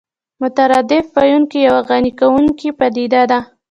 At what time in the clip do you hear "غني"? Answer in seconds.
1.89-2.11